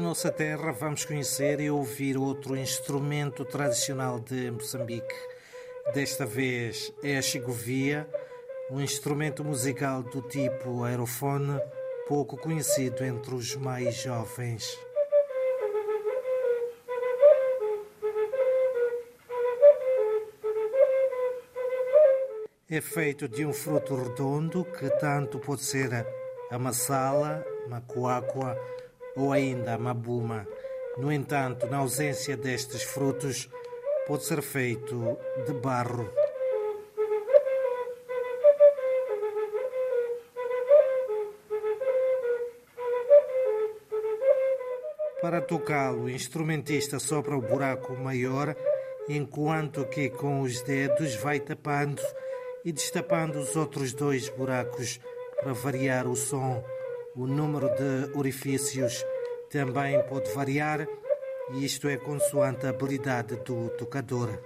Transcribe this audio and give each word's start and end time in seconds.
nossa 0.00 0.30
terra, 0.30 0.70
vamos 0.70 1.04
conhecer 1.04 1.60
e 1.60 1.70
ouvir 1.70 2.16
outro 2.16 2.56
instrumento 2.56 3.44
tradicional 3.44 4.20
de 4.20 4.50
Moçambique. 4.50 5.14
Desta 5.92 6.24
vez 6.24 6.92
é 7.02 7.16
a 7.16 7.22
chigovia, 7.22 8.08
um 8.70 8.80
instrumento 8.80 9.42
musical 9.42 10.02
do 10.02 10.22
tipo 10.22 10.84
aerofone, 10.84 11.60
pouco 12.06 12.36
conhecido 12.36 13.02
entre 13.02 13.34
os 13.34 13.56
mais 13.56 13.96
jovens. 13.96 14.78
É 22.70 22.80
feito 22.80 23.26
de 23.26 23.46
um 23.46 23.52
fruto 23.52 23.96
redondo 23.96 24.64
que 24.64 24.90
tanto 24.98 25.38
pode 25.38 25.62
ser 25.62 26.06
a 26.50 26.58
massala, 26.58 27.44
macuacua 27.68 28.56
ou 29.18 29.32
ainda 29.32 29.74
a 29.74 29.78
mabuma. 29.78 30.46
No 30.96 31.12
entanto, 31.12 31.66
na 31.66 31.78
ausência 31.78 32.36
destes 32.36 32.82
frutos, 32.82 33.50
pode 34.06 34.24
ser 34.24 34.40
feito 34.40 35.18
de 35.46 35.52
barro. 35.54 36.08
Para 45.20 45.40
tocá-lo, 45.40 46.04
o 46.04 46.10
instrumentista 46.10 47.00
sopra 47.00 47.36
o 47.36 47.42
buraco 47.42 47.92
maior, 47.94 48.54
enquanto 49.08 49.84
que 49.86 50.08
com 50.08 50.42
os 50.42 50.62
dedos 50.62 51.16
vai 51.16 51.40
tapando 51.40 52.00
e 52.64 52.72
destapando 52.72 53.38
os 53.38 53.56
outros 53.56 53.92
dois 53.92 54.28
buracos 54.28 55.00
para 55.40 55.52
variar 55.52 56.06
o 56.06 56.14
som. 56.14 56.64
O 57.18 57.26
número 57.26 57.68
de 57.70 58.16
orifícios 58.16 59.04
também 59.50 60.00
pode 60.04 60.30
variar, 60.30 60.86
e 61.52 61.64
isto 61.64 61.88
é 61.88 61.96
consoante 61.96 62.64
a 62.64 62.70
habilidade 62.70 63.34
do 63.38 63.70
tocador. 63.70 64.40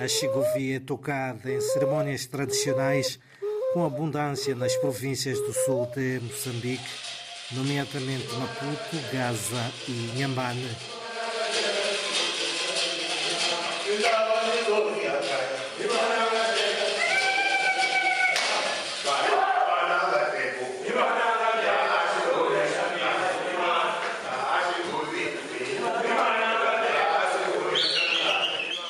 A 0.00 0.08
chigovia 0.08 0.78
é 0.78 0.80
tocada 0.80 1.48
em 1.48 1.60
cerimônias 1.60 2.26
tradicionais 2.26 3.20
com 3.72 3.84
abundância 3.84 4.52
nas 4.56 4.74
províncias 4.78 5.38
do 5.38 5.52
sul 5.52 5.86
de 5.94 6.18
Moçambique, 6.18 6.90
nomeadamente 7.52 8.34
Maputo, 8.34 8.96
Gaza 9.12 9.72
e 9.86 10.18
Nhambane. 10.18 10.68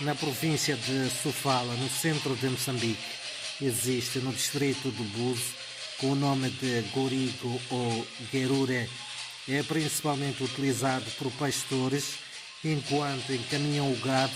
Na 0.00 0.14
província 0.14 0.76
de 0.76 1.08
Sofala, 1.08 1.74
no 1.76 1.88
centro 1.88 2.36
de 2.36 2.46
Moçambique, 2.50 2.98
existe 3.62 4.18
no 4.18 4.34
distrito 4.34 4.90
do 4.90 5.04
Buzo, 5.16 5.54
com 5.96 6.12
o 6.12 6.14
nome 6.14 6.50
de 6.50 6.82
Gorigo 6.92 7.58
ou 7.70 8.06
Guerure. 8.30 8.86
É 9.48 9.62
principalmente 9.62 10.44
utilizado 10.44 11.10
por 11.12 11.32
pastores 11.32 12.16
enquanto 12.62 13.32
encaminham 13.32 13.90
o 13.90 13.96
gado 13.96 14.32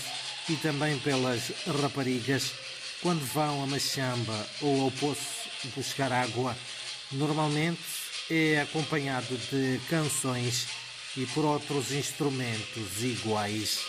e 0.49 0.55
também 0.55 0.97
pelas 0.99 1.51
raparigas 1.81 2.51
quando 3.01 3.23
vão 3.33 3.63
a 3.63 3.67
Machamba 3.67 4.47
ou 4.61 4.81
ao 4.81 4.91
poço 4.91 5.49
buscar 5.75 6.11
água. 6.11 6.57
Normalmente 7.11 7.79
é 8.29 8.61
acompanhado 8.61 9.37
de 9.51 9.79
canções 9.89 10.67
e 11.15 11.25
por 11.27 11.45
outros 11.45 11.91
instrumentos 11.91 13.03
iguais. 13.03 13.79